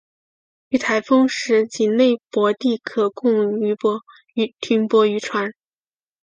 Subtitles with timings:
[0.69, 3.59] 遇台风时仅内泊地可供
[4.59, 5.53] 停泊渔船。